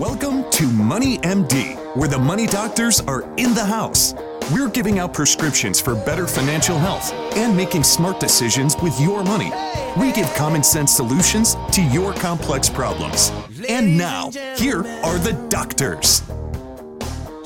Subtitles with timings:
[0.00, 4.14] Welcome to Money MD, where the money doctors are in the house.
[4.50, 9.52] We're giving out prescriptions for better financial health and making smart decisions with your money.
[9.98, 13.30] We give common sense solutions to your complex problems.
[13.68, 16.22] And now, here are the doctors.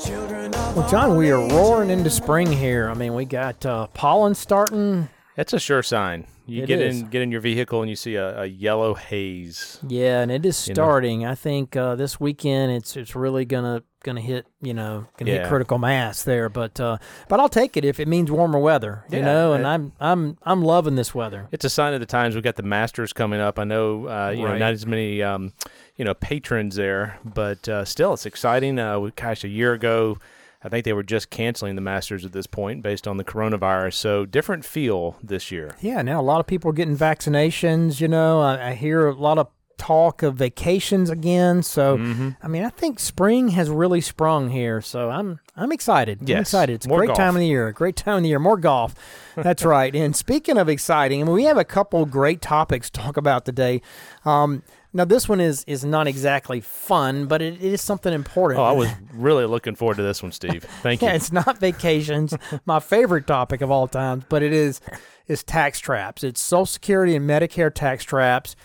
[0.07, 2.89] Well, John, we are roaring into spring here.
[2.89, 5.09] I mean, we got uh, pollen starting.
[5.35, 6.27] That's a sure sign.
[6.47, 7.01] You It get is.
[7.01, 9.79] in get in your vehicle and you see a, a yellow haze.
[9.87, 10.83] Yeah, and it is You know.
[10.83, 11.25] starting.
[11.25, 15.47] I think uh, this weekend it's it's really gonna gonna hit you know gonna hit
[15.47, 16.47] critical mass there.
[16.47, 16.97] But uh,
[17.27, 19.03] but I'll take it if it means warmer weather.
[19.09, 21.47] You Yeah, know, and it- I'm I'm I'm loving this weather.
[21.51, 22.35] It's a sign of the times.
[22.35, 23.57] We've got the Masters coming up.
[23.57, 25.51] I know, uh, you know, not as many, um,
[25.97, 28.77] you know, patrons there, but uh, still, it's exciting.
[28.77, 30.19] Uh, gosh, a year ago,
[30.65, 33.93] I think they were just canceling the Masters at this point based on the coronavirus.
[33.93, 35.75] So different feel this year.
[35.79, 38.01] Yeah, now a lot of people are getting vaccinations.
[38.01, 39.47] You know, I, I hear a lot of
[39.77, 41.61] talk of vacations again.
[41.61, 42.29] So Mm-hmm.
[42.41, 44.81] I mean, I think spring has really sprung here.
[44.81, 46.27] So I'm I'm excited.
[46.27, 46.73] I'm excited.
[46.73, 47.17] It's a great golf.
[47.17, 47.67] time of the year.
[47.67, 48.39] A great time of the year.
[48.39, 48.95] More golf.
[49.35, 49.95] That's right.
[49.95, 53.45] And speaking of exciting, I mean, we have a couple great topics to talk about
[53.45, 53.81] today.
[54.23, 54.63] Um,
[54.95, 58.59] now this one is is not exactly fun, but it, it is something important.
[58.59, 60.63] Oh, I was really looking forward to this one, Steve.
[60.81, 61.15] Thank Yeah, you.
[61.17, 62.33] it's not vacations,
[62.65, 64.81] my favorite topic of all times, but it is
[65.27, 66.23] is tax traps.
[66.23, 68.55] It's Social Security and Medicare tax traps.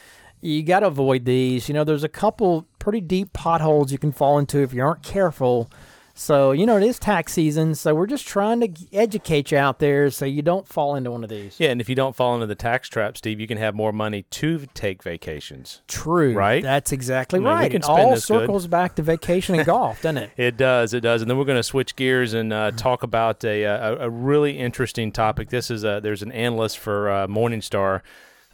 [0.41, 1.69] You got to avoid these.
[1.69, 5.03] You know, there's a couple pretty deep potholes you can fall into if you aren't
[5.03, 5.71] careful.
[6.15, 9.79] So, you know, it is tax season, so we're just trying to educate you out
[9.79, 11.59] there so you don't fall into one of these.
[11.59, 13.93] Yeah, and if you don't fall into the tax trap, Steve, you can have more
[13.93, 15.83] money to take vacations.
[15.89, 16.35] True.
[16.35, 16.63] Right?
[16.63, 17.75] That's exactly I mean, right.
[17.75, 18.41] It all this good.
[18.41, 20.31] circles back to vacation and golf, doesn't it?
[20.41, 23.45] It does, it does, and then we're going to switch gears and uh, talk about
[23.45, 25.51] a, a a really interesting topic.
[25.51, 28.01] This is a there's an analyst for uh, Morningstar,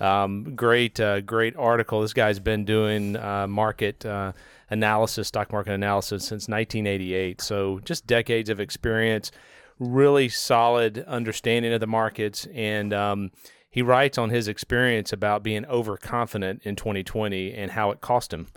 [0.01, 2.01] um, great uh, great article.
[2.03, 4.33] This guy's been doing uh, market uh,
[4.71, 7.41] analysis, stock market analysis since 1988.
[7.41, 9.31] So just decades of experience,
[9.79, 13.31] really solid understanding of the markets, and um,
[13.71, 18.49] he writes on his experience about being overconfident in 2020 and how it cost him.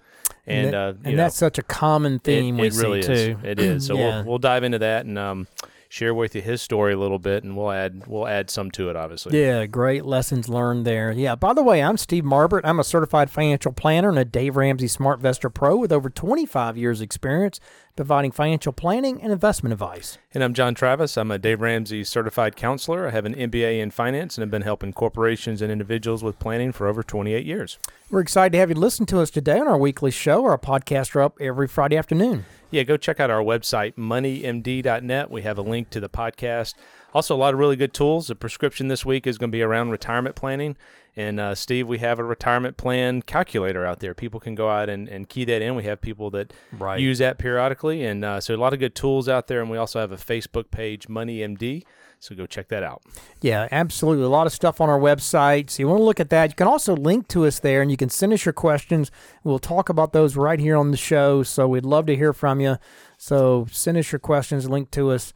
[0.46, 3.28] And, that- uh, you and that's such a common theme it, we really see is.
[3.28, 3.40] too.
[3.44, 3.86] It is.
[3.86, 4.18] So Yeah.
[4.18, 5.48] we'll we'll dive into that and um,
[5.90, 8.90] share with you his story a little bit, and we'll add we'll add some to
[8.90, 9.42] it, obviously.
[9.42, 11.12] Yeah, great lessons learned there.
[11.12, 12.62] Yeah, by the way, I'm Steve Marbert.
[12.64, 17.02] I'm a certified financial planner and a Dave Ramsey SmartVestor Pro with over 25 years
[17.02, 17.60] experience
[18.00, 20.18] providing financial planning and investment advice.
[20.34, 21.18] And I'm John Travis.
[21.18, 23.06] I'm a Dave Ramsey certified counselor.
[23.06, 26.72] I have an MBA in finance and have been helping corporations and individuals with planning
[26.72, 27.78] for over 28 years.
[28.10, 30.46] We're excited to have you listen to us today on our weekly show.
[30.46, 32.46] Our podcasts are up every Friday afternoon.
[32.72, 35.30] Yeah, go check out our website, moneymd.net.
[35.30, 36.76] We have a link to the podcast.
[37.14, 38.28] Also, a lot of really good tools.
[38.28, 40.78] The prescription this week is going to be around retirement planning.
[41.20, 44.14] And uh, Steve, we have a retirement plan calculator out there.
[44.14, 45.76] People can go out and, and key that in.
[45.76, 46.98] We have people that Right.
[46.98, 48.06] use that periodically.
[48.06, 49.60] And uh, so, a lot of good tools out there.
[49.60, 51.84] And we also have a Facebook page, MoneyMD.
[52.22, 53.02] So, go check that out.
[53.42, 54.24] Yeah, absolutely.
[54.24, 55.70] A lot of stuff on our website.
[55.70, 56.52] So you want to look at that.
[56.52, 59.12] You can also link to us there and you can send us your questions.
[59.44, 61.44] We'll talk about those right here on the show.
[61.44, 62.78] So we'd love to hear from you.
[63.18, 65.34] So send us your questions, link to us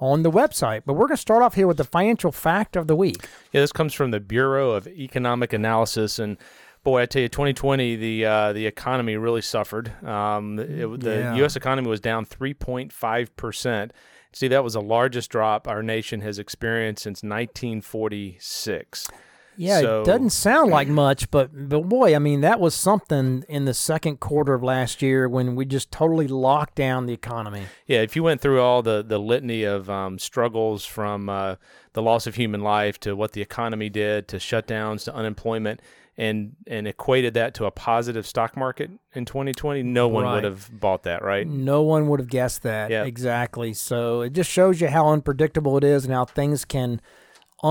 [0.00, 0.82] on the website.
[0.84, 3.28] But we're going to start off here with the financial fact of the week.
[3.52, 6.36] Yeah, this comes from the Bureau of Economic Analysis, and
[6.84, 9.92] boy, I tell you, 2020, the uh, the economy really suffered.
[10.04, 11.34] Um, it, the Yeah.
[11.36, 11.56] U.S.
[11.56, 13.92] economy was down 3.5 percent.
[14.32, 19.08] See, that was the largest drop our nation has experienced since 1946.
[19.56, 23.44] Yeah, So- it doesn't sound like much, but but boy, I mean that was something
[23.48, 27.62] in the second quarter of last year when we just totally locked down the economy.
[27.86, 31.56] Yeah, if you went through all the, the litany of um, struggles from uh,
[31.92, 35.80] the loss of human life to what the economy did to shutdowns to unemployment
[36.18, 40.34] and and equated that to a positive stock market in 2020, no one Right.
[40.36, 41.46] would have bought that, right?
[41.46, 42.90] No one would have guessed that.
[42.90, 43.04] Yeah.
[43.04, 43.74] Exactly.
[43.74, 47.02] So it just shows you how unpredictable it is and how things can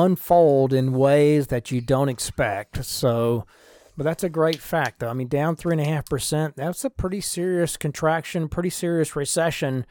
[0.03, 2.83] unfold in ways that you don't expect.
[2.85, 3.45] So,
[3.95, 5.09] but that's a great fact, though.
[5.09, 6.55] I mean, down three and a half percent.
[6.55, 9.85] That's a pretty serious contraction, pretty serious recession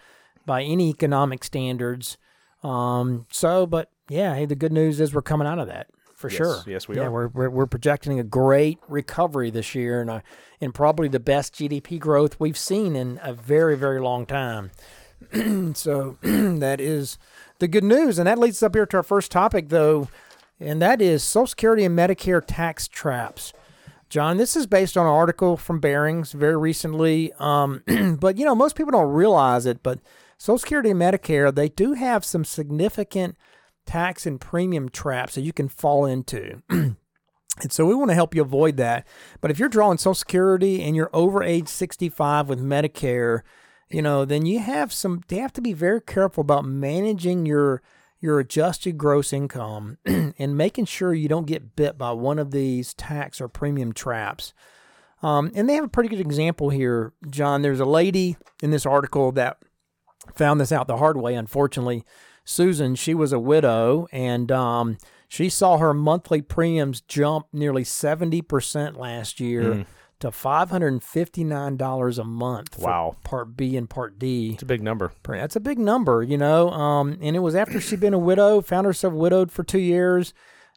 [0.44, 2.18] by any economic standards.
[2.62, 6.28] Um, so, but yeah, hey, the good news is we're coming out of that for
[6.28, 6.62] Yes, sure.
[6.66, 7.10] yes, we yeah, are.
[7.10, 10.22] We're, we're we're projecting a great recovery this year, and a,
[10.60, 14.70] and probably the best GDP growth we've seen in a very very long time.
[15.74, 17.18] so that is
[17.58, 20.08] the good news, and that leads us up here to our first topic, though,
[20.60, 23.52] and that is Social Security and Medicare tax traps.
[24.08, 27.32] John, this is based on an article from Barron's very recently.
[27.38, 27.82] Um,
[28.20, 30.00] but you know, most people don't realize it, but
[30.38, 33.36] Social Security and Medicare they do have some significant
[33.86, 36.62] tax and premium traps that you can fall into.
[37.62, 39.06] And so we want to help you avoid that.
[39.40, 43.42] But if you're drawing Social Security and you're over age 65 with Medicare,
[43.90, 47.82] you know, then you have some you have to be very careful about managing your
[48.20, 52.94] your adjusted gross income and making sure you don't get bit by one of these
[52.94, 54.54] tax or premium traps.
[55.22, 57.62] Um, and they have a pretty good example here, John.
[57.62, 59.58] There's a lady in this article that
[60.34, 62.04] found this out the hard way, unfortunately.
[62.44, 64.98] Susan, she was a widow, and um,
[65.28, 69.62] she saw her monthly premiums jump nearly 70% last year.
[69.62, 69.86] Mm
[70.20, 73.16] to $559 a month wow.
[73.24, 74.52] Part B and Part D.
[74.54, 75.12] It's a big number.
[75.26, 76.70] That's a big number, you know.
[76.70, 80.32] Um, and it was after she'd been a widow, found herself widowed for two years,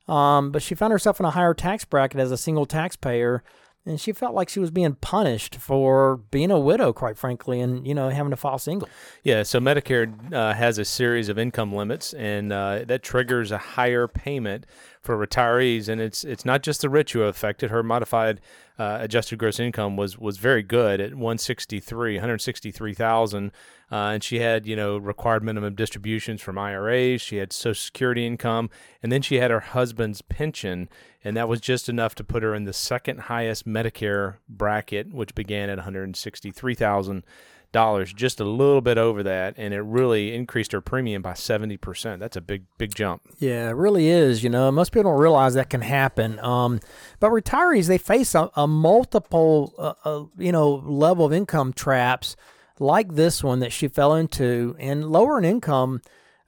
[0.07, 3.43] um, but she found herself in a higher tax bracket as a single taxpayer
[3.87, 7.87] and she felt like she was being punished for being a widow, quite frankly, and
[7.87, 8.89] you know having to file single.
[9.23, 13.57] Yeah, so Medicare uh, has a series of income limits, and uh, that triggers a
[13.57, 14.65] higher payment
[15.07, 17.71] for retirees, and it's it's not just the rich who are affected.
[17.71, 18.41] Her modified
[18.77, 23.51] uh, adjusted gross income was was very good at 163, 163,000,
[23.89, 27.21] uh, and she had you know required minimum distributions from IRAs.
[27.21, 28.69] She had Social Security income,
[29.01, 30.89] and then she had her husband's pension,
[31.23, 35.35] and that was just enough to put her in the second highest Medicare bracket, which
[35.35, 37.23] began at 163,000
[37.71, 41.77] dollars, just a little bit over that, and it really increased her premium by seventy
[41.77, 42.19] percent.
[42.19, 43.21] That's a big, big jump.
[43.37, 44.43] Yeah, it really is.
[44.43, 46.39] You know, most people don't realize that can happen.
[46.39, 46.79] Um,
[47.19, 52.35] but retirees they face a, a multiple, uh, uh, you know, level of income traps
[52.79, 56.01] like this one that she fell into, and lower in income,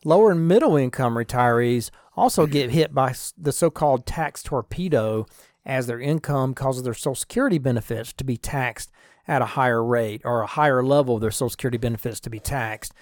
[0.06, 5.26] lower and middle income retirees also get hit by the so-called tax torpedo
[5.66, 8.92] as their income causes their Social Security benefits to be taxed
[9.30, 12.40] at a higher rate or a higher level of their Social Security benefits to be
[12.40, 12.94] taxed.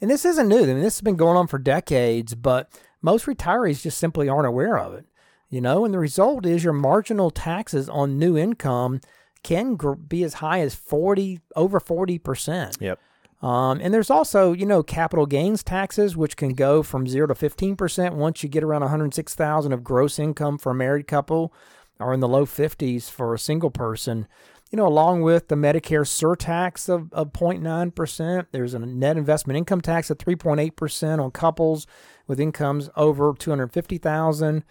[0.00, 0.64] And this isn't new.
[0.64, 2.68] I mean, this has been going on for decades, but
[3.00, 5.06] most retirees just simply aren't aware of it.
[5.48, 9.00] You know, and the result is your marginal taxes on new income
[9.44, 12.80] can gr- be as high as 40, over 40%.
[12.80, 12.98] Yep.
[13.40, 17.34] Um, and there's also, you know, capital gains taxes, which can go from zero to
[17.34, 21.54] 15% once you get around 106,000 of gross income for a married couple
[22.00, 24.26] or in the low 50s for a single person
[24.70, 29.80] you know, along with the Medicare surtax of, of 0.9%, there's a net investment income
[29.80, 31.86] tax of 3.8% on couples
[32.26, 34.64] with incomes over 250,000.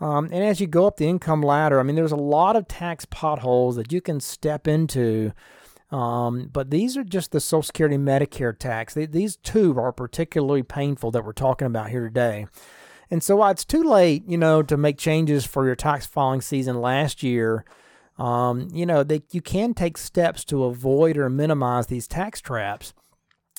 [0.00, 2.68] Um, and as you go up the income ladder, I mean, there's a lot of
[2.68, 5.32] tax potholes that you can step into.
[5.90, 8.94] Um, but these are just the Social Security Medicare tax.
[8.94, 12.46] They, these two are particularly painful that we're talking about here today.
[13.10, 16.40] And so while it's too late, you know, to make changes for your tax filing
[16.40, 17.64] season last year,
[18.20, 22.92] um, you know, they, you can take steps to avoid or minimize these tax traps.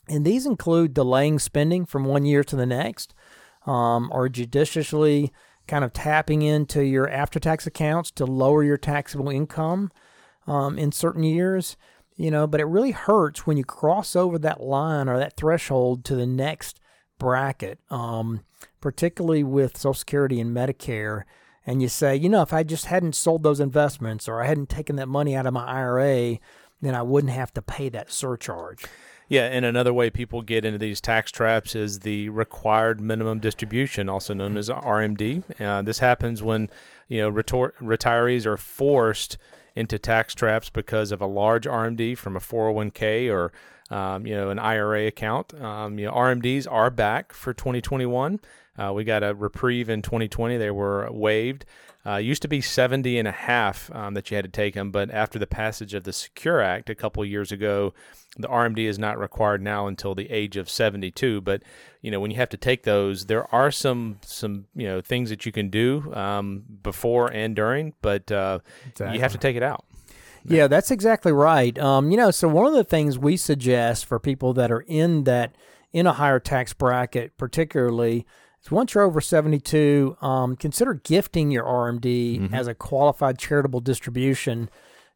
[0.07, 3.15] And these include delaying spending from one year to the next,
[3.65, 5.31] um, or judiciously
[5.67, 9.91] kind of tapping into your after tax accounts to lower your taxable income
[10.45, 11.75] um, in certain years.
[12.15, 16.05] You know, but it really hurts when you cross over that line or that threshold
[16.05, 16.79] to the next
[17.17, 18.41] bracket, um,
[18.79, 21.23] particularly with Social Security and Medicare
[21.65, 24.69] and you say, you know, if I just hadn't sold those investments or I hadn't
[24.69, 26.39] taken that money out of my IRA,
[26.81, 28.85] then I wouldn't have to pay that surcharge.
[29.27, 34.09] Yeah, and another way people get into these tax traps is the required minimum distribution,
[34.09, 35.61] also known as RMD.
[35.61, 36.69] Uh, this happens when
[37.07, 39.37] you know retor- retirees are forced
[39.75, 43.51] into tax traps because of a large RMD from a 401k or
[43.95, 45.53] um, you know an IRA account.
[45.61, 48.39] Um, you know RMDs are back for 2021.
[48.77, 50.57] Uh, we got a reprieve in 2020.
[50.57, 51.65] They were waived.
[52.03, 54.89] Uh, used to be 70 and a half um, that you had to take them,
[54.89, 57.93] but after the passage of the Secure Act a couple years ago,
[58.37, 61.41] the RMD is not required now until the age of 72.
[61.41, 61.61] But
[62.01, 65.29] you know, when you have to take those, there are some some you know things
[65.29, 69.15] that you can do um, before and during, but uh, exactly.
[69.15, 69.85] you have to take it out.
[70.43, 71.77] Yeah, that's exactly right.
[71.77, 75.25] Um, you know, so one of the things we suggest for people that are in
[75.25, 75.55] that
[75.93, 78.25] in a higher tax bracket, particularly
[78.61, 82.53] so once you're over 72, um, consider gifting your RMD mm-hmm.
[82.53, 84.69] as a qualified charitable distribution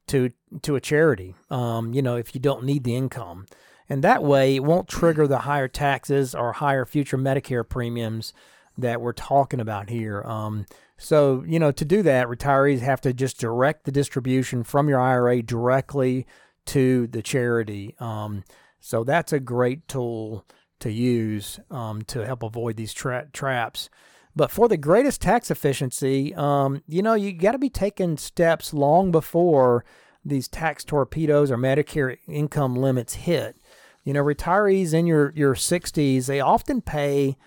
[0.08, 0.32] to
[0.64, 1.36] to a charity.
[1.50, 3.46] Um, you know, if you don't need the income,
[3.88, 8.34] and that way it won't trigger the higher taxes or higher future Medicare premiums
[8.78, 10.24] that we're talking about here.
[10.24, 10.66] Um,
[10.98, 15.00] so you know, to do that, retirees have to just direct the distribution from your
[15.00, 16.26] IRA directly
[16.68, 17.96] to the charity.
[18.00, 18.44] Um,
[18.80, 20.46] so that's a great tool
[20.80, 23.90] to use um, to help avoid these tra- traps.
[24.36, 28.74] But for the greatest tax efficiency, um, you know, you got to be taking steps
[28.74, 29.86] long before
[30.26, 33.56] these tax torpedoes or Medicare income limits hit.
[34.04, 37.38] You know, retirees in your, your 60s, they often pay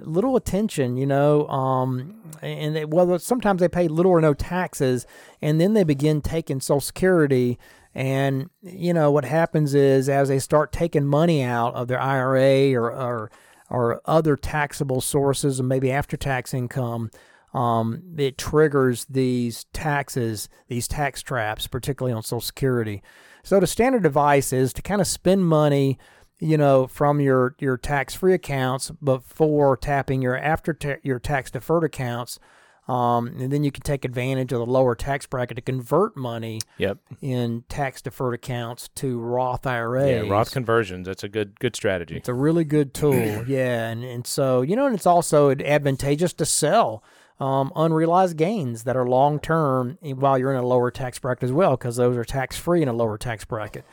[0.00, 5.06] little attention, you know, um, and they, well, sometimes they pay little or no taxes,
[5.42, 7.58] and then they begin taking Social Security.
[7.94, 12.74] And you know what happens is as they start taking money out of their IRA
[12.74, 13.30] or or,
[13.70, 17.10] or other taxable sources, and maybe after tax income,
[17.52, 23.02] um, it triggers these taxes, these tax traps, particularly on Social Security.
[23.44, 25.98] So the standard device is to kind of spend money
[26.40, 31.50] you know, from your your tax free accounts before tapping your after ta- your tax
[31.50, 32.38] deferred accounts.
[32.86, 36.60] Um, and then you can take advantage of the lower tax bracket to convert money
[36.76, 36.98] yep.
[37.22, 40.26] in tax deferred accounts to Roth IRAs.
[40.26, 41.06] Yeah, Roth conversions.
[41.06, 42.16] That's a good good strategy.
[42.16, 43.14] It's a really good tool.
[43.46, 47.02] yeah, and and so you know, and it's also advantageous to sell
[47.40, 51.52] um, unrealized gains that are long term while you're in a lower tax bracket as
[51.52, 53.84] well, because those are tax free in a lower tax bracket.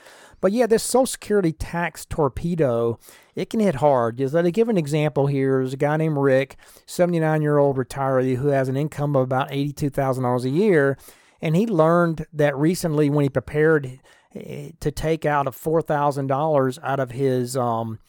[0.42, 3.00] But yeah, this Social Security tax torpedo,
[3.36, 4.18] it can hit hard.
[4.18, 5.60] Just let me give an example here.
[5.60, 6.58] There's a guy named Rick,
[6.88, 10.98] 79 year old retiree who has an income of about $82,000 a year.
[11.42, 14.00] And he learned that recently when he prepared
[14.36, 18.00] eh, to take out a $4,000 out of his um,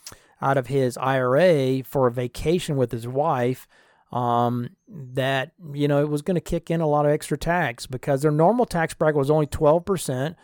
[0.41, 3.69] out of his IRA for a vacation with his wife,
[4.11, 7.87] um, that you know it was going to kick in a lot of extra tax
[7.87, 10.35] because their normal tax bracket was only 12%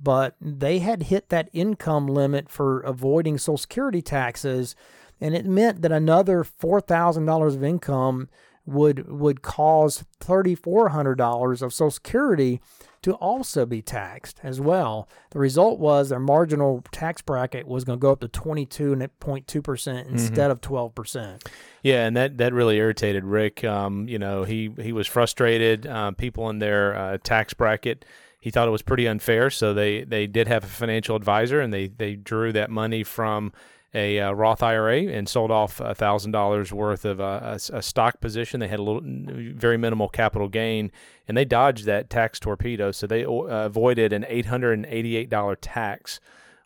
[0.00, 4.76] but they had hit that income limit for avoiding Social Security taxes,
[5.20, 8.28] and it meant that another four thousand dollars of income
[8.66, 12.60] would would cause thirty four hundred dollars of Social Security
[13.02, 15.08] to also be taxed as well.
[15.30, 18.96] The result was their marginal tax bracket was going to go up to twenty two
[19.20, 20.16] point two percent mm-hmm.
[20.16, 20.50] instead mm-hmm.
[20.50, 21.44] of twelve percent.
[21.82, 23.62] Yeah, and that, that really irritated Rick.
[23.62, 25.86] Um, you know, he he was frustrated.
[25.86, 28.04] Uh, people in their uh, tax bracket
[28.46, 29.50] he thought it was pretty unfair.
[29.50, 33.52] So they, they did have a financial advisor and they, they drew that money from
[33.92, 37.82] a uh, Roth IRA and sold off a thousand dollars worth of uh, a, a,
[37.82, 38.60] stock position.
[38.60, 40.92] They had a little, very minimal capital gain,
[41.26, 42.92] and they dodged that tax torpedo.
[42.92, 46.20] So they uh, avoided an eight hundred and eighty-eight dollar tax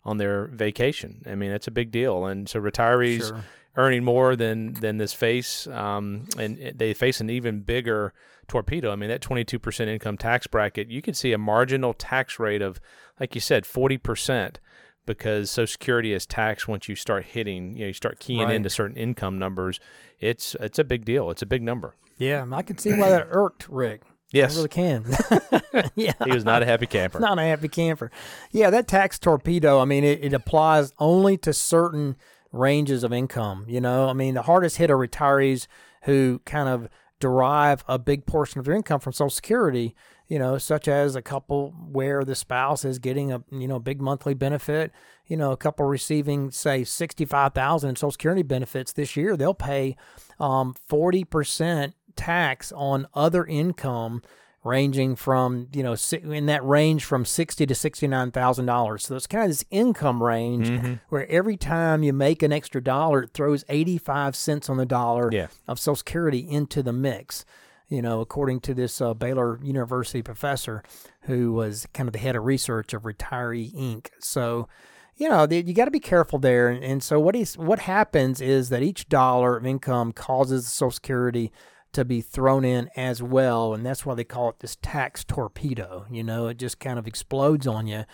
[0.05, 1.23] on their vacation.
[1.25, 2.27] I mean, that's a big deal.
[2.27, 3.43] And so retirees sure.
[3.75, 8.13] earning more than than this face, um, and they face an even bigger
[8.51, 8.91] torpedo.
[8.91, 12.79] I mean, that 22% income tax bracket, you can see a marginal tax rate of,
[13.19, 14.57] like you said, 40%
[15.05, 18.55] because Social Security is taxed once you start hitting, you know, you start keying right.
[18.55, 19.79] into certain income numbers.
[20.19, 21.31] It's it's a big deal.
[21.31, 21.95] It's a big number.
[22.17, 24.03] Yeah, I can see why that irked Rick.
[24.31, 25.05] Yes, I really can.
[25.95, 27.19] yeah, he was not a happy camper.
[27.19, 28.11] Not a happy camper.
[28.51, 29.79] Yeah, that tax torpedo.
[29.79, 32.15] I mean, it, it applies only to certain
[32.51, 33.65] ranges of income.
[33.67, 35.67] You know, I mean, the hardest hit are retirees
[36.03, 36.89] who kind of
[37.21, 39.95] derive a big portion of their income from Social Security,
[40.27, 44.01] you know, such as a couple where the spouse is getting a you know big
[44.01, 44.91] monthly benefit,
[45.27, 49.37] you know, a couple receiving say sixty five thousand in Social Security benefits this year,
[49.37, 49.95] they'll pay
[50.39, 54.21] um, forty um, percent tax on other income
[54.63, 59.05] ranging from you know in that range from sixty to sixty nine thousand dollars.
[59.05, 60.93] So it's kind of this income range mm-hmm.
[61.09, 64.85] where every time you make an extra dollar, it throws eighty five cents on the
[64.85, 65.47] dollar yeah.
[65.67, 67.45] of Social Security into the mix.
[67.89, 70.81] You know, according to this uh, Baylor University professor
[71.23, 74.07] who was kind of the head of research of Retiree Inc.
[74.19, 74.69] So
[75.17, 78.69] you know you got to be careful there and, so what he's what happens is
[78.69, 81.51] that each dollar of income causes social security
[81.93, 83.73] to be thrown in as well.
[83.73, 86.05] And that's why they call it this tax torpedo.
[86.09, 88.05] You know, it just kind of explodes on you.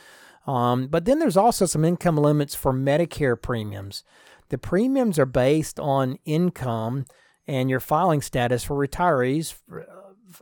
[0.45, 4.03] Um, but then there's also some income limits for Medicare premiums.
[4.49, 7.05] The premiums are based on income
[7.47, 9.85] and your filing status for retirees for,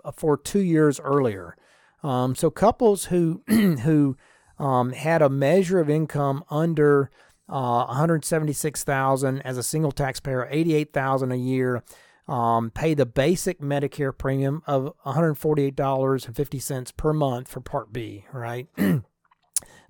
[0.04, 1.56] uh, for two years earlier.
[2.04, 4.15] Um, so couples who who
[4.60, 7.10] um, had a measure of income under
[7.50, 11.84] uh, 176,000 as a single taxpayer, 88,000 a year,
[12.27, 18.67] um, pay the basic Medicare premium of $148.50 per month for Part B, right?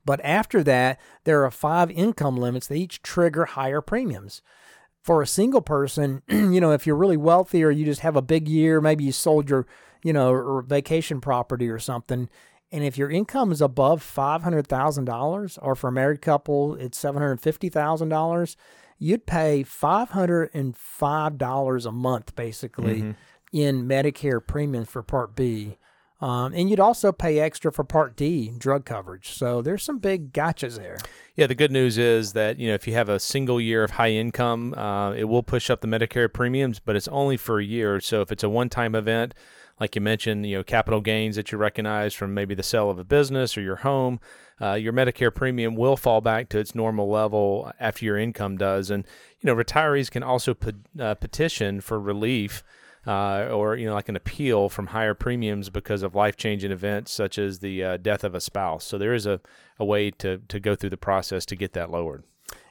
[0.05, 4.41] but after that, there are five income limits that each trigger higher premiums.
[5.01, 8.21] For a single person, you know, if you're really wealthy or you just have a
[8.21, 9.65] big year, maybe you sold your,
[10.03, 12.27] you know, vacation property or something,
[12.71, 18.55] and if your income is above $500,000, or for a married couple, it's $750,000,
[18.97, 23.11] you'd pay $505 a month basically mm-hmm.
[23.51, 25.77] in Medicare premiums for Part B.
[26.21, 29.33] Um, and you'd also pay extra for Part D drug coverage.
[29.33, 30.97] So there's some big gotchas there.
[31.35, 33.91] Yeah, the good news is that you know if you have a single year of
[33.91, 37.65] high income, uh, it will push up the Medicare premiums, but it's only for a
[37.65, 37.99] year.
[37.99, 39.33] So if it's a one-time event,
[39.79, 42.97] like you mentioned, you know, capital gains that you recognize from maybe the sale of
[42.97, 44.19] a business or your home,
[44.61, 48.89] uh, your Medicare premium will fall back to its normal level after your income does.
[48.89, 49.05] And,
[49.41, 50.55] you know, retirees can also
[50.99, 52.63] uh, petition for relief.
[53.07, 57.37] Uh, or you know, like an appeal from higher premiums because of life-changing events such
[57.37, 58.83] as the uh, death of a spouse.
[58.83, 59.39] So there is a,
[59.77, 62.23] a way to to go through the process to get that lowered.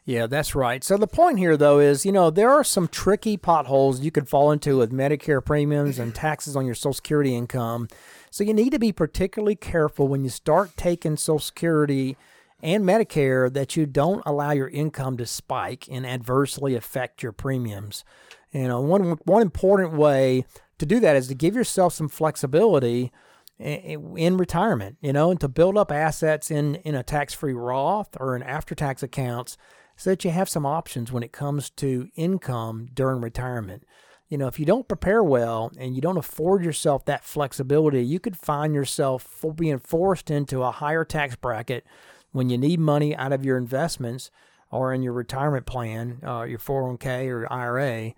[0.07, 0.85] Yeah, that's right.
[0.85, 4.29] So the point here, though, is you know there are some tricky potholes you could
[4.29, 7.89] fall into with Medicare premiums and taxes on your Social Security income.
[8.31, 12.19] So you need to be particularly careful when you start taking Social Security
[12.63, 18.05] and Medicare that you don't allow your income to spike and adversely affect your premiums.
[18.53, 20.45] You know, one one important way
[20.77, 23.11] to do that is to give yourself some flexibility
[23.59, 28.37] in retirement, you know, and to build up assets in in a tax-free Roth or
[28.37, 29.57] in after-tax accounts
[29.97, 33.85] so that you have some options when it comes to income during retirement.
[34.29, 38.19] You know, if you don't prepare well and you don't afford yourself that flexibility, you
[38.19, 41.87] could find yourself being forced into a higher tax bracket
[42.33, 44.31] when you need money out of your investments
[44.71, 48.15] or in your retirement plan, uh, your 401k or IRA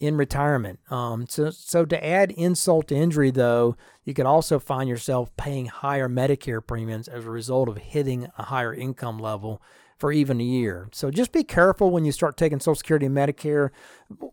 [0.00, 0.80] in retirement.
[0.90, 5.66] Um, so, so to add insult to injury, though, you could also find yourself paying
[5.66, 9.60] higher Medicare premiums as a result of hitting a higher income level
[10.00, 10.88] for even a year.
[10.92, 13.68] So just be careful when you start taking Social Security and Medicare.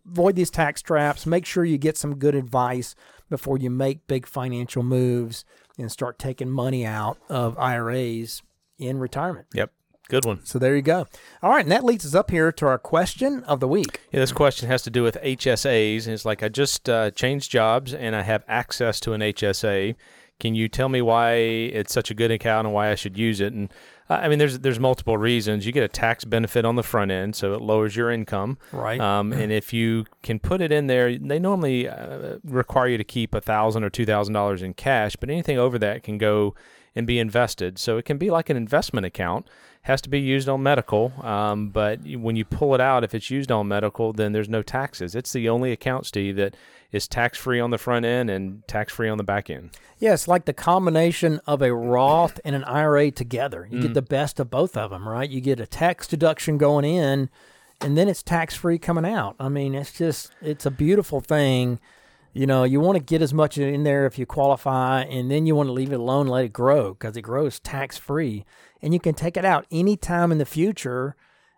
[0.10, 1.26] Avoid these tax traps.
[1.26, 2.96] Make sure you get some good advice
[3.30, 5.44] before you make big financial moves
[5.78, 8.42] and start taking money out of IRAs
[8.80, 9.48] in retirement.
[9.54, 9.72] Yep.
[10.10, 10.46] Good one.
[10.46, 11.06] So there you go.
[11.44, 14.00] All right, and that leads us up here to our question of the week.
[14.14, 16.06] Yeah, this question has to do with HSAs.
[16.06, 19.96] And it's like I just uh, changed jobs and I have access to an HSA.
[20.40, 23.42] Can you tell me why it's such a good account and why I should use
[23.42, 23.52] it?
[23.52, 23.70] And
[24.10, 25.66] I mean, there's there's multiple reasons.
[25.66, 28.58] You get a tax benefit on the front end, so it lowers your income.
[28.72, 29.00] Right.
[29.00, 33.04] Um, and if you can put it in there, they normally uh, require you to
[33.04, 36.56] keep a thousand or two thousand dollars in cash, but anything over that can go
[36.98, 37.78] and be invested.
[37.78, 39.48] So it can be like an investment account.
[39.84, 43.30] Has to be used on medical, um, but when you pull it out, if it's
[43.30, 45.16] used on medical, then there's no taxes.
[45.16, 46.58] It's the only account, Steve, that
[46.92, 49.70] is tax free on the front end and tax free on the back end.
[49.98, 53.66] Yeah, it's like the combination of a Roth and an IRA together.
[53.72, 53.82] You mm.
[53.84, 55.30] get the best of both of them, right?
[55.30, 57.30] You get a tax deduction going in,
[57.80, 59.38] and then it's tax free coming out.
[59.40, 61.80] I mean, it's just it's a beautiful thing.
[62.38, 65.46] You know, you want to get as much in there if you qualify, and then
[65.46, 68.46] you want to leave it alone, let it grow because it grows tax free,
[68.82, 71.16] and you can take it out anytime in the future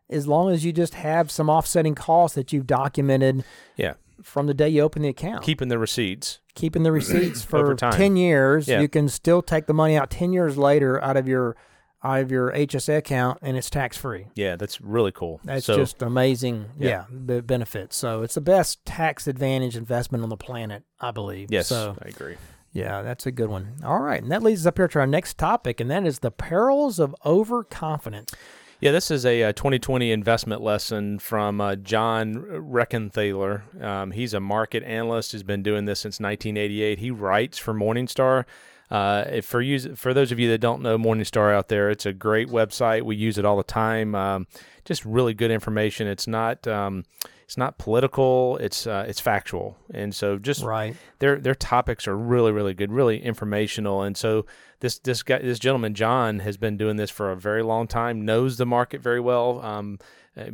[0.09, 3.43] as long as you just have some offsetting costs that you've documented.
[3.75, 5.43] Yeah from the day you open the account.
[5.43, 6.39] Keeping the receipts.
[6.55, 8.67] Keeping the receipts for 10 years.
[8.67, 8.81] Yeah.
[8.81, 11.55] You can still take the money out 10 years later out of your
[12.03, 14.27] out of your HSA account and it's tax free.
[14.35, 15.41] Yeah, that's really cool.
[15.43, 16.65] That's so, just amazing.
[16.77, 16.89] Yeah.
[16.89, 17.95] yeah, the benefits.
[17.95, 21.51] So it's the best tax advantage investment on the planet, I believe.
[21.51, 22.37] Yes, so, I agree.
[22.71, 23.75] Yeah, that's a good one.
[23.83, 26.19] All right, and that leads us up here to our next topic, and that is
[26.19, 28.31] the perils of overconfidence.
[28.79, 33.83] Yeah, this is a, a uh, 2020 investment lesson from uh, John Rekenthaler.
[33.83, 35.33] Um, he's a market analyst.
[35.33, 36.99] Has been doing this since 1988.
[36.99, 38.45] He writes for Morningstar.
[38.89, 42.13] Uh, for you, for those of you that don't know Morningstar out there, it's a
[42.13, 43.03] great website.
[43.03, 44.15] We use it all the time.
[44.15, 44.47] Um,
[44.85, 46.07] just really good information.
[46.07, 46.67] It's not.
[46.67, 47.05] Um,
[47.49, 48.57] it's not political.
[48.57, 50.95] It's uh, it's factual, and so just right.
[51.17, 54.45] Their their topics are really really good, really informational, and so
[54.81, 58.23] this this guy this gentleman John has been doing this for a very long time,
[58.23, 59.97] knows the market very well, um,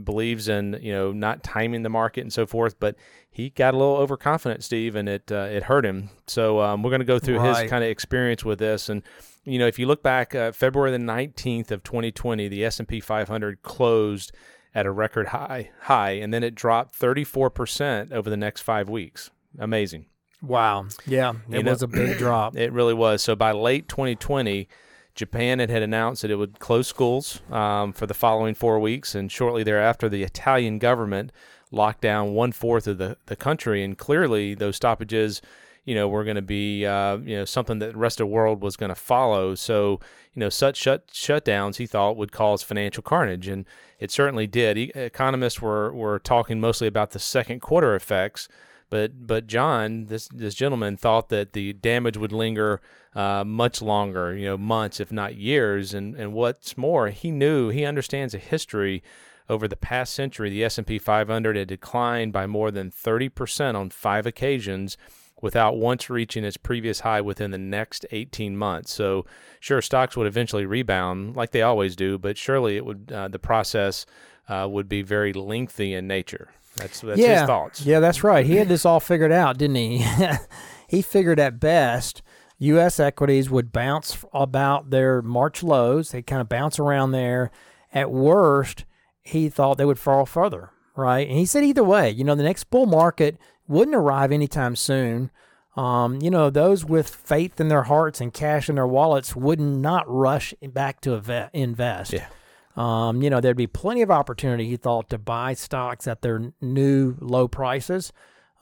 [0.04, 2.96] believes in you know not timing the market and so forth, but
[3.30, 6.10] he got a little overconfident, Steve, and it uh, it hurt him.
[6.28, 7.64] So um, we're going to go through right.
[7.64, 9.04] his kind of experience with this and
[9.46, 13.62] you know, if you look back, uh, February the 19th of 2020, the S&P 500
[13.62, 14.32] closed
[14.74, 19.30] at a record high, high, and then it dropped 34% over the next five weeks.
[19.58, 20.08] Amazing.
[20.42, 20.88] Wow.
[21.08, 22.58] Yeah, it you was know, a big drop.
[22.58, 23.22] It really was.
[23.22, 24.68] So by late 2020,
[25.16, 29.16] Japan had, had announced that it would close schools um, for the following four weeks,
[29.16, 31.32] and shortly thereafter, the Italian government
[31.72, 33.84] locked down one fourth of the, the country.
[33.84, 35.42] And clearly, those stoppages
[35.86, 38.34] you know, were going to be, uh, you know, something that the rest of the
[38.34, 39.54] world was going to follow.
[39.54, 40.00] So,
[40.34, 43.66] you know, such shut shutdowns he thought would cause financial carnage, and
[44.00, 44.78] it certainly did.
[44.78, 48.50] economists were were talking mostly about the second quarter effects.
[48.96, 52.80] But but John, this this gentleman, thought that the damage would linger
[53.14, 55.94] uh, much longer, you know, months if not years.
[55.94, 59.04] And and what's more, he knew he understands the history
[59.50, 60.50] over the past century.
[60.50, 64.96] The S and P 500 had declined by more than 30 percent on five occasions
[65.42, 68.94] without once reaching its previous high within the next 18 months.
[68.94, 69.26] So,
[69.60, 73.40] sure, stocks would eventually rebound like they always do, but surely it would uh, the
[73.40, 74.06] process
[74.48, 76.48] uh, would be very lengthy in nature.
[76.76, 77.40] That's that's yeah.
[77.40, 77.86] his thoughts.
[77.86, 78.46] Yeah, that's right.
[78.46, 80.06] He had this all figured out, didn't he?
[80.88, 82.22] he figured at best
[82.60, 83.00] U.S.
[83.00, 86.12] equities would bounce about their March lows.
[86.12, 87.52] They kind of bounce around there.
[87.94, 88.86] At worst,
[89.22, 91.28] he thought they would fall further, right?
[91.28, 95.32] And he said either way, you know, the next bull market wouldn't arrive anytime soon.
[95.76, 99.60] Um, you know, those with faith in their hearts and cash in their wallets would
[99.60, 102.14] not rush back to invest.
[102.14, 102.28] Yeah.
[102.76, 106.52] Um, you know, there'd be plenty of opportunity, he thought, to buy stocks at their
[106.62, 108.12] new low prices.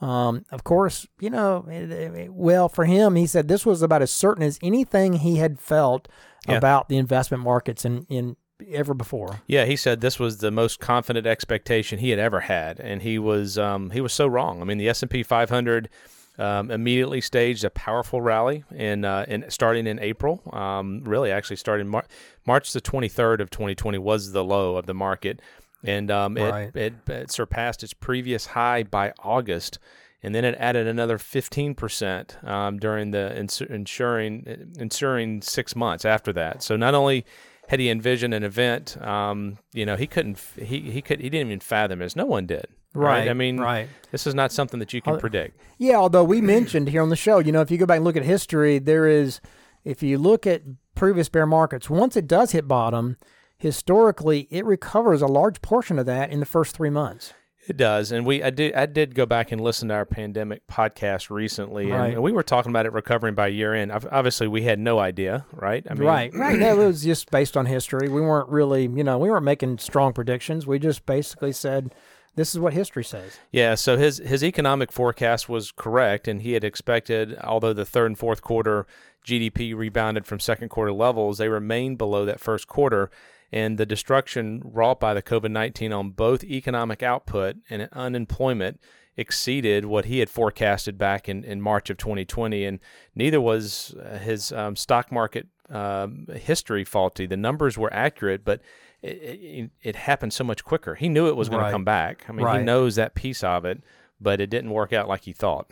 [0.00, 4.02] Um, of course, you know, it, it, well, for him, he said this was about
[4.02, 6.08] as certain as anything he had felt
[6.46, 6.56] yeah.
[6.56, 8.36] about the investment markets in, in
[8.70, 9.40] ever before.
[9.46, 13.18] Yeah, he said this was the most confident expectation he had ever had, and he
[13.18, 14.60] was um, he was so wrong.
[14.60, 15.88] I mean, the S and P 500
[16.38, 20.42] um, immediately staged a powerful rally in, uh, in starting in April.
[20.52, 22.06] Um, really, actually, starting Mar-
[22.46, 25.40] March the 23rd of 2020 was the low of the market
[25.84, 26.74] and um, right.
[26.74, 29.78] it, it, it, surpassed its previous high by August,
[30.22, 36.62] and then it added another 15% um, during the ensuring ensuring six months after that.
[36.62, 37.26] So not only
[37.68, 41.48] had he envisioned an event, um, you know, he couldn't he he could he didn't
[41.48, 42.16] even fathom this.
[42.16, 42.66] No one did.
[42.94, 43.20] Right.
[43.20, 43.28] right.
[43.28, 43.88] I mean, right.
[44.12, 45.58] this is not something that you can predict.
[45.78, 48.04] Yeah, although we mentioned here on the show, you know, if you go back and
[48.04, 49.40] look at history, there is
[49.84, 50.62] if you look at
[50.94, 53.16] previous bear markets, once it does hit bottom
[53.56, 57.32] historically it recovers a large portion of that in the first three months.
[57.66, 60.66] It does, and we I did I did go back and listen to our pandemic
[60.66, 62.12] podcast recently, right.
[62.12, 63.90] and we were talking about it recovering by year end.
[63.90, 65.84] Obviously, we had no idea, right?
[65.88, 66.58] I mean, right, right.
[66.58, 68.08] That was just based on history.
[68.08, 70.66] We weren't really, you know, we weren't making strong predictions.
[70.66, 71.94] We just basically said
[72.34, 73.38] this is what history says.
[73.50, 78.06] Yeah, so his his economic forecast was correct, and he had expected, although the third
[78.06, 78.86] and fourth quarter
[79.24, 83.10] GDP rebounded from second quarter levels, they remained below that first quarter
[83.54, 88.80] and the destruction wrought by the COVID 19 on both economic output and unemployment
[89.16, 92.64] exceeded what he had forecasted back in, in March of 2020.
[92.64, 92.80] And
[93.14, 97.26] neither was uh, his um, stock market um, history faulty.
[97.26, 98.60] The numbers were accurate, but
[99.02, 100.96] it, it, it happened so much quicker.
[100.96, 101.68] He knew it was going right.
[101.68, 102.24] to come back.
[102.28, 102.58] I mean, right.
[102.58, 103.84] he knows that piece of it,
[104.20, 105.70] but it didn't work out like he thought.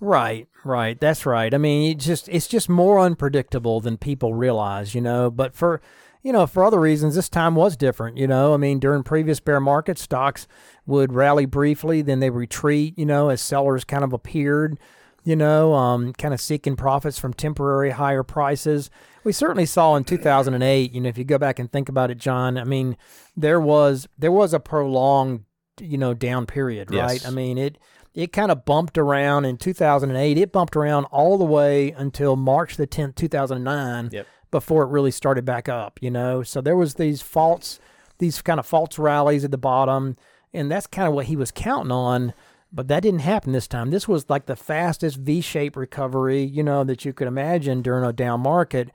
[0.00, 0.98] Right, right.
[0.98, 1.54] That's right.
[1.54, 5.30] I mean, it just it's just more unpredictable than people realize, you know.
[5.30, 5.80] But for
[6.22, 8.16] you know, for other reasons, this time was different.
[8.16, 10.46] You know, I mean, during previous bear markets, stocks
[10.86, 12.98] would rally briefly, then they retreat.
[12.98, 14.78] You know, as sellers kind of appeared.
[15.22, 18.88] You know, um, kind of seeking profits from temporary higher prices.
[19.22, 20.92] We certainly saw in 2008.
[20.92, 22.56] You know, if you go back and think about it, John.
[22.56, 22.96] I mean,
[23.36, 25.44] there was there was a prolonged,
[25.78, 27.12] you know, down period, right?
[27.14, 27.26] Yes.
[27.26, 27.76] I mean, it
[28.14, 30.38] it kind of bumped around in 2008.
[30.38, 34.08] It bumped around all the way until March the 10th, 2009.
[34.12, 36.42] Yep before it really started back up, you know.
[36.42, 37.78] So there was these false,
[38.18, 40.16] these kind of false rallies at the bottom,
[40.52, 42.34] and that's kind of what he was counting on.
[42.72, 43.90] But that didn't happen this time.
[43.90, 48.12] This was like the fastest V-shaped recovery, you know, that you could imagine during a
[48.12, 48.90] down market.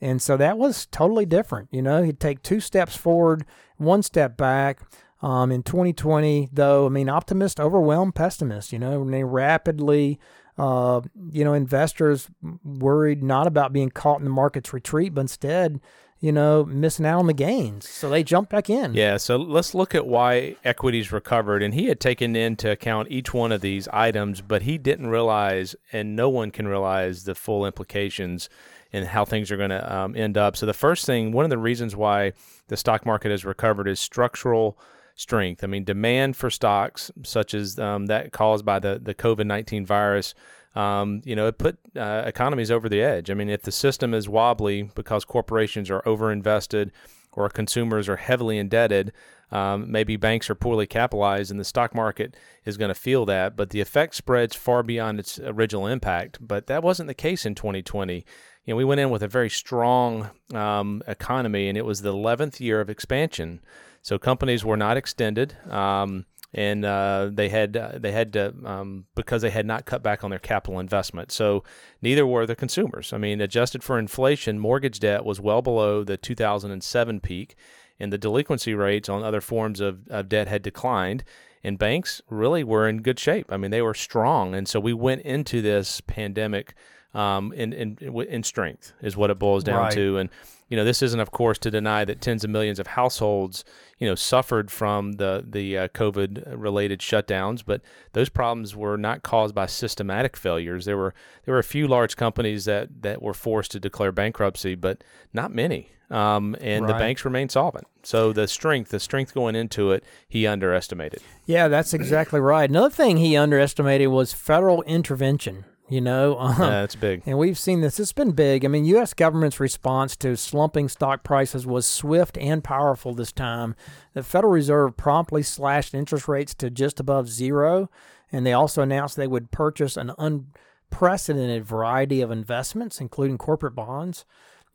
[0.00, 1.68] And so that was totally different.
[1.70, 3.44] You know, he'd take two steps forward,
[3.76, 4.80] one step back.
[5.22, 10.18] Um, in 2020, though, I mean, optimists overwhelmed pessimists, you know, and they rapidly
[10.58, 12.28] uh, you know, investors
[12.64, 15.80] worried not about being caught in the market's retreat, but instead,
[16.20, 17.88] you know, missing out on the gains.
[17.88, 18.92] So they jumped back in.
[18.92, 19.16] Yeah.
[19.16, 21.62] So let's look at why equities recovered.
[21.62, 25.74] And he had taken into account each one of these items, but he didn't realize,
[25.92, 28.50] and no one can realize the full implications
[28.92, 30.56] and how things are going to um, end up.
[30.56, 32.32] So the first thing, one of the reasons why
[32.68, 34.78] the stock market has recovered is structural
[35.20, 35.62] strength.
[35.62, 39.84] I mean, demand for stocks such as um, that caused by the the COVID nineteen
[39.84, 40.34] virus.
[40.74, 43.30] Um, you know, it put uh, economies over the edge.
[43.30, 46.90] I mean, if the system is wobbly because corporations are overinvested
[47.32, 49.12] or consumers are heavily indebted,
[49.50, 53.56] um, maybe banks are poorly capitalized, and the stock market is going to feel that.
[53.56, 56.38] But the effect spreads far beyond its original impact.
[56.40, 58.14] But that wasn't the case in 2020.
[58.14, 58.24] You
[58.72, 62.60] know, we went in with a very strong um, economy, and it was the 11th
[62.60, 63.60] year of expansion.
[64.02, 69.04] So companies were not extended, um, and uh, they had uh, they had to um,
[69.14, 71.30] because they had not cut back on their capital investment.
[71.30, 71.64] So
[72.00, 73.12] neither were the consumers.
[73.12, 77.56] I mean, adjusted for inflation, mortgage debt was well below the 2007 peak,
[77.98, 81.22] and the delinquency rates on other forms of, of debt had declined.
[81.62, 83.52] And banks really were in good shape.
[83.52, 86.74] I mean, they were strong, and so we went into this pandemic
[87.14, 89.92] um, in, in in strength is what it boils down Right.
[89.92, 90.18] to.
[90.18, 90.30] And
[90.68, 93.64] you know, this isn't, of course, to deny that tens of millions of households,
[93.98, 97.80] you know, suffered from the the uh, COVID related shutdowns, but
[98.12, 100.84] those problems were not caused by systematic failures.
[100.84, 101.12] There were
[101.44, 105.52] there were a few large companies that that were forced to declare bankruptcy, but not
[105.52, 105.90] many.
[106.08, 107.86] Um, and the banks remain solvent.
[108.02, 111.20] So the strength, the strength going into it, he underestimated.
[111.46, 112.68] Yeah, that's exactly right.
[112.68, 115.64] Another thing he underestimated was federal intervention.
[115.90, 117.22] You know, um, Uh, that's big.
[117.26, 117.98] and we've seen this.
[118.00, 118.64] It's been big.
[118.64, 119.12] I mean, U.S.
[119.12, 123.74] government's response to slumping stock prices was swift and powerful this time.
[124.14, 127.90] The Federal Reserve promptly slashed interest rates to just above zero,
[128.32, 134.24] and they also announced they would purchase an unprecedented variety of investments, including corporate bonds.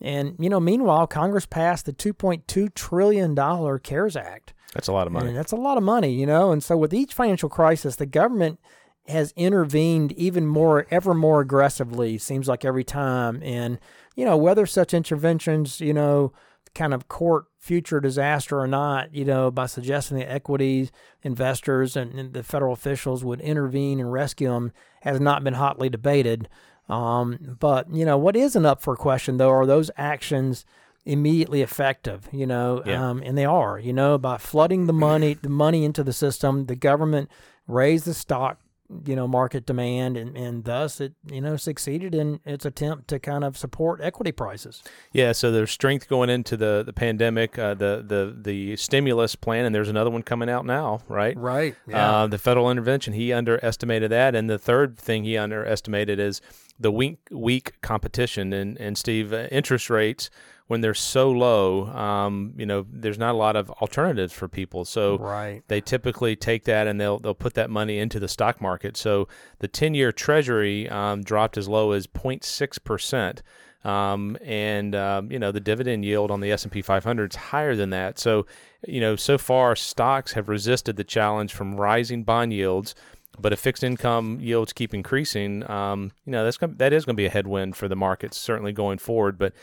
[0.01, 4.53] And you know, meanwhile, Congress passed the 2.2 trillion dollar CARES Act.
[4.73, 5.29] That's a lot of money.
[5.29, 6.51] And that's a lot of money, you know.
[6.51, 8.59] And so with each financial crisis, the government
[9.07, 12.17] has intervened even more, ever more aggressively.
[12.17, 13.79] Seems like every time, and
[14.15, 16.33] you know whether such interventions, you know,
[16.73, 20.91] kind of court future disaster or not, you know, by suggesting that equities
[21.23, 25.89] investors and, and the federal officials would intervene and rescue them has not been hotly
[25.89, 26.47] debated.
[26.87, 30.65] Um, but you know what isn't up for question though are those actions
[31.03, 33.09] immediately effective, you know, Yeah.
[33.09, 36.65] um, and they are, you know, by flooding the money, the money into the system,
[36.65, 37.29] the government
[37.67, 38.59] raised the stock,
[39.05, 43.19] you know, market demand, and, and thus it, you know, succeeded in its attempt to
[43.19, 44.83] kind of support equity prices.
[45.11, 49.65] Yeah, so there's strength going into the the pandemic, uh, the the the stimulus plan,
[49.65, 51.35] and there's another one coming out now, right?
[51.37, 51.75] Right.
[51.91, 56.41] Uh, the federal intervention, he underestimated that, and the third thing he underestimated is
[56.79, 58.53] the weak weak competition.
[58.53, 60.29] And and Steve, uh, interest rates
[60.67, 64.83] when they're so low, um, you know, there's not a lot of alternatives for people.
[64.83, 65.61] So right.
[65.67, 68.97] they typically take that and they'll they'll put that money into the stock market.
[68.97, 69.27] So
[69.59, 73.43] the 10-year Treasury um, dropped as low as 0.6 percent,
[73.83, 77.91] um, and um, you know the dividend yield on the S&P 500 is higher than
[77.91, 78.17] that.
[78.17, 78.47] So
[78.87, 82.95] you know so far stocks have resisted the challenge from rising bond yields.
[83.39, 87.21] But if fixed income yields keep increasing, um, you know that's that is going to
[87.21, 89.37] be a headwind for the markets certainly going forward.
[89.37, 89.53] But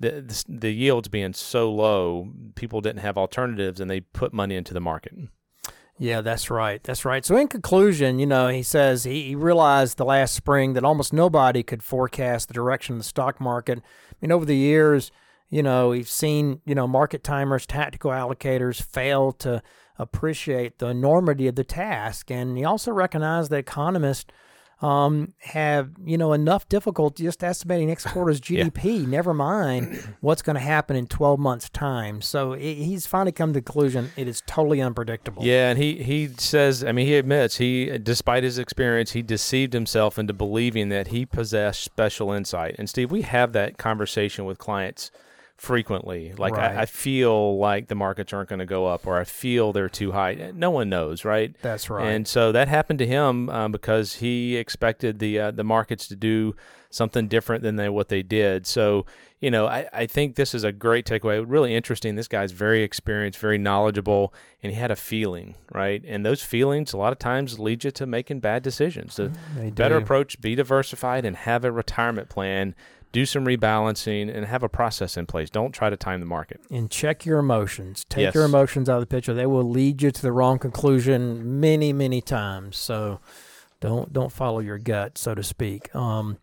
[0.00, 4.56] the, the the yields being so low, people didn't have alternatives, and they put money
[4.56, 5.14] into the market.
[5.98, 6.82] Yeah, that's right.
[6.82, 7.24] That's right.
[7.24, 11.12] So, in conclusion, you know, he says he, he realized the last spring that almost
[11.12, 13.78] nobody could forecast the direction of the stock market.
[13.78, 15.12] I mean, over the years,
[15.48, 19.62] you know, we've seen, you know, market timers, tactical allocators fail to
[20.02, 22.30] appreciate the enormity of the task.
[22.30, 24.26] And he also recognized that economists
[24.80, 28.64] um, have, you know, enough difficulty just estimating next quarter's Yeah.
[28.64, 32.20] GDP, never mind what's going to happen in 12 months' time.
[32.20, 35.44] So he- he's finally come to the conclusion it is totally unpredictable.
[35.44, 39.72] Yeah, and he he says, I mean, he admits he, despite his experience, he deceived
[39.72, 42.74] himself into believing that he possessed special insight.
[42.76, 45.12] And Steve, we have that conversation with clients
[45.62, 46.32] frequently.
[46.36, 46.76] Like, Right.
[46.76, 49.88] I, I feel like the markets aren't going to go up, or I feel they're
[49.88, 50.50] too high.
[50.52, 51.54] No one knows, right?
[51.62, 52.08] That's right.
[52.08, 56.16] And so that happened to him um, because he expected the uh, the markets to
[56.16, 56.56] do
[56.90, 58.66] something different than they, what they did.
[58.66, 59.06] So
[59.38, 61.44] you know, I, I think this is a great takeaway.
[61.46, 62.16] Really interesting.
[62.16, 66.02] This guy's very experienced, very knowledgeable, and he had a feeling, right?
[66.06, 69.14] And those feelings a lot of times lead you to making bad decisions.
[69.16, 72.74] The They better approach: be diversified and have a retirement plan.
[73.12, 75.50] Do some rebalancing and have a process in place.
[75.50, 76.60] Don't try to time the market.
[76.70, 78.04] and check your emotions.
[78.08, 78.34] Take Yes.
[78.34, 79.34] your emotions out of the picture.
[79.34, 82.76] They will lead you to the wrong conclusion many, many times.
[82.78, 83.20] So
[83.80, 85.94] don't don't follow your gut, so to speak.
[85.94, 86.38] Um,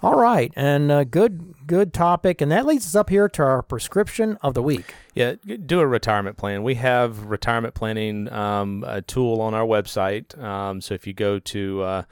[0.00, 3.62] all right, and uh, good good topic, and that leads us up here to our
[3.62, 4.94] prescription of the week.
[5.14, 5.34] Yeah,
[5.66, 6.62] do a retirement plan.
[6.62, 10.40] We have retirement planning um, a tool on our website.
[10.40, 12.02] Um, so if you go to uh,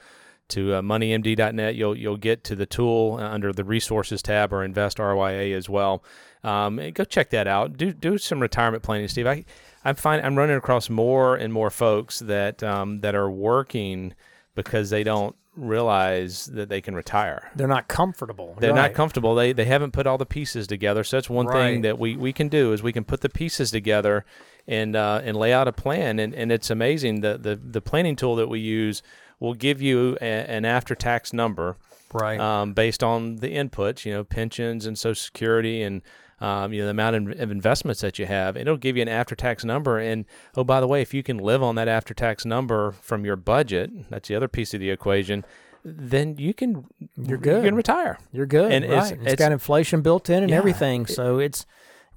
[0.49, 4.63] to uh, moneymd.net, you'll you'll get to the tool uh, under the resources tab or
[4.63, 6.03] Invest RYA as well.
[6.43, 7.77] Um, go check that out.
[7.77, 9.27] Do do some retirement planning, Steve.
[9.27, 9.45] I
[9.83, 10.19] I'm fine.
[10.23, 14.13] I'm running across more and more folks that um, that are working
[14.55, 17.51] because they don't realize that they can retire.
[17.55, 18.55] They're not comfortable.
[18.59, 18.89] They're right.
[18.89, 19.35] not comfortable.
[19.35, 21.03] They they haven't put all the pieces together.
[21.03, 21.73] So that's one Right.
[21.73, 24.25] thing that we, we can do is we can put the pieces together
[24.67, 26.19] and uh, and lay out a plan.
[26.19, 29.01] And, and it's amazing the, the the planning tool that we use
[29.39, 31.77] will give you a, an after tax number
[32.13, 32.39] right.
[32.39, 34.05] um, based on the inputs.
[34.05, 36.01] You know, pensions and Social Security and
[36.39, 38.57] um, you know the amount of, investments that you have.
[38.57, 39.97] It'll give you an after tax number.
[39.99, 43.25] And oh, by the way, if you can live on that after tax number from
[43.25, 45.45] your budget, that's the other piece of the equation.
[45.83, 47.63] Then you can You're good.
[47.63, 48.19] You can retire.
[48.31, 48.71] You're good.
[48.71, 49.13] and it's- right.
[49.13, 51.05] it's it's- got inflation built in and Yeah, everything.
[51.05, 51.65] So it's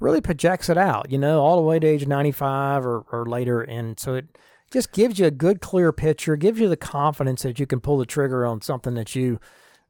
[0.01, 3.61] really projects it out, you know, all the way to age 95 or, or later.
[3.61, 4.27] And so it
[4.71, 7.99] just gives you a good, clear picture, gives you the confidence that you can pull
[7.99, 9.41] the trigger on something that you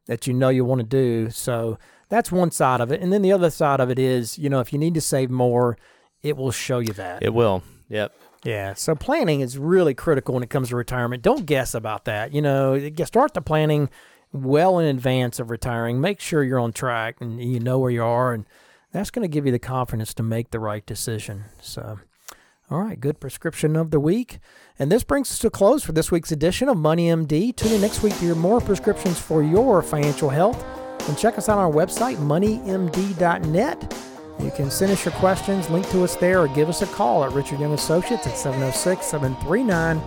[0.06, 1.30] that you know you want to do.
[1.30, 3.00] So that's one side of it.
[3.00, 5.30] And then the other side of it is, you know, if you need to save
[5.30, 5.78] more,
[6.22, 7.22] it will show you that.
[7.22, 7.62] It will.
[7.88, 8.12] Yep.
[8.44, 8.74] Yeah.
[8.74, 11.22] So planning is really critical when it comes to retirement.
[11.22, 12.32] Don't guess about that.
[12.32, 13.90] You know, start the planning
[14.32, 16.00] well in advance of retiring.
[16.00, 18.46] Make sure you're on track and you know where you are, and
[18.92, 21.44] that's going to give you the confidence to make the right decision.
[21.60, 21.98] So,
[22.70, 24.38] all right, good prescription of the week.
[24.78, 27.54] And this brings us to a close for this week's edition of Money MD.
[27.54, 30.62] Tune in next week to hear more prescriptions for your financial health.
[31.08, 33.96] And check us out on our website, moneymd.net.
[34.38, 37.24] You can send us your questions, link to us there, or give us a call
[37.24, 40.00] at Richard Young Associates at 706 739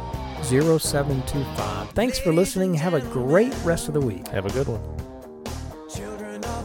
[0.43, 1.89] 0725.
[1.91, 2.73] Thanks for listening.
[2.75, 4.27] Have a great rest of the week.
[4.29, 5.12] Have a good one.